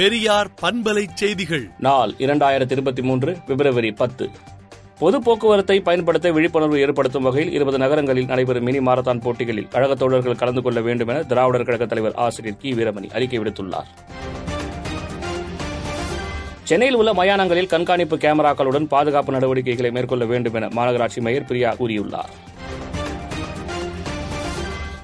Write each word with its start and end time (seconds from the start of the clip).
பெரியார் 0.00 0.50
பண்பலை 0.62 1.06
செய்திகள். 1.14 1.70
நாள் 1.78 2.10
இரண்டாயிரத்தி 2.18 2.70
இருபத்தி 2.70 3.02
மூன்று 3.02 3.36
பிப்ரவரி 3.46 3.92
பத்து. 3.92 4.30
பொது 4.98 5.22
போக்குவரத்தை 5.22 5.80
பயன்படுத்த 5.80 6.30
விழிப்புணர்வு 6.30 6.80
ஏற்படுத்தும் 6.80 7.22
வகையில் 7.22 7.52
இருபது 7.52 7.78
நகரங்களில் 7.78 8.26
நடைபெறும் 8.26 8.62
மினி 8.62 8.78
மாரத்தான் 8.78 9.20
போட்டிகளில் 9.20 9.68
கழகத் 9.68 9.98
தோழர்கள் 9.98 10.36
கலந்து 10.36 10.62
கொள்ள 10.62 10.80
வேண்டும் 10.80 11.08
என 11.08 11.22
திராவிடர் 11.22 11.64
கழக 11.64 11.86
தலைவர் 11.86 12.14
ஆசிரியர் 12.14 12.56
கி. 12.56 12.72
வீரமணி 12.72 13.10
அறிக்கை 13.10 13.38
விடுத்துள்ளார். 13.38 13.86
சென்னையில் 16.62 16.96
உள்ள 16.96 17.12
மயானங்களில் 17.12 17.66
கண்காணிப்பு 17.66 18.16
கேமராக்களுடன் 18.16 18.84
பாதுகாப்பு 18.84 19.32
நடவடிக்கைகளை 19.32 19.90
மேற்கொள்ள 19.90 20.24
வேண்டும் 20.24 20.54
என 20.54 20.68
மாநகராட்சி 20.68 21.20
மேயர் 21.20 21.44
பிரியா 21.44 21.72
கூறியுள்ளார். 21.72 22.49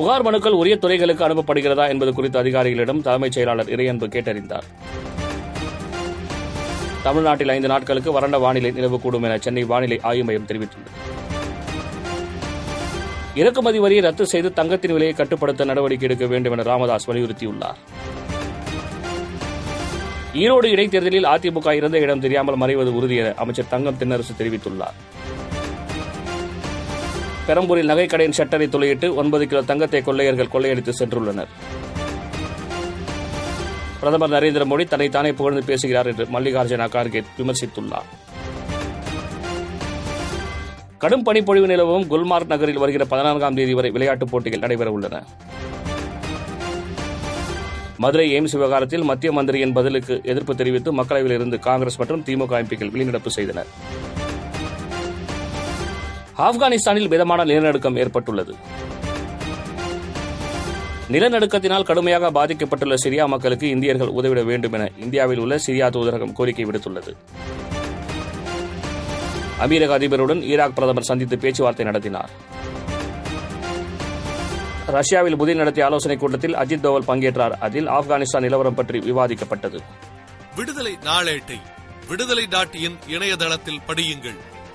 புகார் 0.00 0.22
மனுக்கள் 0.22 0.54
உரிய 0.58 0.76
துறைகளுக்கு 0.76 1.24
அனுப்பப்படுகிறதா 1.26 1.84
என்பது 1.92 2.14
குறித்து 2.14 2.38
அதிகாரிகளிடம் 2.42 3.00
தலைமைச் 3.06 3.32
செயலாளர் 3.32 3.66
இறையன்பு 3.66 4.06
கேட்டறிந்தார். 4.14 4.66
தமிழ்நாட்டில் 7.02 7.52
ஐந்து 7.54 7.68
நாட்களுக்கு 7.68 8.12
வறண்ட 8.12 8.38
வானிலை 8.38 8.70
நிலவக்கூடும் 8.70 9.22
என 9.22 9.38
சென்னை 9.38 9.64
வானிலை 9.64 9.98
ஆய்வு 10.02 10.24
மையம் 10.24 10.46
தெரிவித்துள்ளது. 10.46 10.94
இறக்குமதி 13.34 13.78
வரியை 13.78 14.02
ரத்து 14.02 14.26
செய்து 14.26 14.52
தங்கத்தின் 14.52 14.92
விலையை 14.92 15.14
கட்டுப்படுத்த 15.14 15.64
நடவடிக்கை 15.64 16.08
எடுக்க 16.08 16.26
வேண்டும் 16.26 16.52
என 16.52 16.62
ராமதாஸ் 16.62 17.10
வலியுறுத்தியுள்ளார். 17.10 17.78
ஈரோடு 20.34 20.70
இடைத்தேர்தலில் 20.76 21.30
அதிமுக 21.34 21.70
இருந்த 21.72 21.98
இடம் 21.98 22.20
தெரியாமல் 22.20 22.60
மறைவது 22.62 22.92
உறுதி 23.00 23.16
என 23.16 23.34
அமைச்சர் 23.36 23.72
தங்கம் 23.74 24.00
தென்னரசு 24.00 24.34
தெரிவித்துள்ளார். 24.38 24.98
பெரம்பூரில் 27.46 27.90
நகைக்கடையின் 27.90 28.36
ஷட்டரை 28.38 28.66
துளையிட்டு 28.74 29.14
ஒன்பது 29.14 29.46
கிலோ 29.46 29.62
தங்கத்தை 29.62 30.02
கொள்ளையர்கள் 30.02 30.52
கொள்ளையடித்து 30.54 30.92
சென்றுள்ளனர். 30.98 31.52
பிரதமர் 34.00 34.30
நரேந்திர 34.30 34.64
மோடி 34.70 34.84
தன்னைத்தானே 34.88 35.32
புகழ்ந்து 35.32 35.62
பேசுகிறார் 35.64 36.06
என்று 36.06 36.24
மல்லிகார்ஜுன 36.24 36.88
கார்கே 36.94 37.22
விமர்சித்துள்ளார். 37.38 38.08
கடும் 40.98 41.22
பனிப்பொழிவு 41.22 41.66
நிலவும் 41.66 42.06
குல்மார்க் 42.06 42.52
நகரில் 42.52 42.78
வருகிற 42.78 43.04
பதினான்காம் 43.04 43.54
தேதி 43.54 43.74
வரை 43.74 43.90
விளையாட்டுப் 43.90 44.30
போட்டிகள் 44.30 44.60
நடைபெறவுள்ளன. 44.60 45.22
மதுரை 47.96 48.26
எய்ம்ஸ் 48.34 48.52
விவகாரத்தில் 48.52 49.02
மத்திய 49.02 49.32
மந்திரியின் 49.32 49.72
பதிலுக்கு 49.72 50.20
எதிர்ப்பு 50.24 50.54
தெரிவித்து 50.56 50.92
மக்களவையில் 50.94 51.36
இருந்து 51.38 51.58
காங்கிரஸ் 51.58 51.98
மற்றும் 51.98 52.22
திமுக 52.26 52.54
எம்பிக்கள் 52.62 52.92
வெளிநடப்பு 52.94 53.26
செய்தனர். 53.26 53.66
ஆப்கானிஸ்தானில் 56.40 57.08
மிதமான 57.08 57.44
நிலநடுக்கம் 57.44 57.96
ஏற்பட்டுள்ளது. 57.96 58.54
நிலநடுக்கத்தினால் 61.10 61.82
கடுமையாக 61.82 62.30
பாதிக்கப்பட்டுள்ள 62.30 62.94
சிரியா 63.04 63.26
மக்களுக்கு 63.26 63.68
இந்தியர்கள் 63.68 64.08
உதவிட 64.08 64.42
வேண்டும் 64.42 64.72
என 64.72 64.90
இந்தியாவில் 64.98 65.38
உள்ள 65.38 65.56
சிரியா 65.56 65.90
தூதரகம் 65.90 66.32
கோரிக்கை 66.32 66.64
விடுத்துள்ளது. 66.64 67.16
அமீரக 69.60 69.94
அதிபருடன் 69.94 70.42
ஈராக் 70.42 70.74
பிரதமர் 70.74 71.02
சந்தித்து 71.02 71.38
பேச்சுவார்த்தை 71.38 71.84
நடத்தினார். 71.84 72.30
ரஷ்யாவில் 74.86 75.36
புதின் 75.36 75.56
நடத்திய 75.56 75.86
ஆலோசனைக் 75.86 76.20
கூட்டத்தில் 76.20 76.56
அஜித் 76.56 76.80
தோவல் 76.80 77.02
பங்கேற்றார். 77.02 77.50
அதில் 77.50 77.88
ஆப்கானிஸ்தான் 77.88 78.40
நிலவரம் 78.40 78.74
பற்றி 78.74 78.98
விவாதிக்கப்பட்டது. 78.98 79.78
விடுதலை 80.56 80.98
நாளேட்டை 81.02 81.60
விடுதலை 82.08 82.46
டாட் 82.46 82.76
இணையதளத்தில் 83.06 83.80
படியுங்கள். 83.86 84.36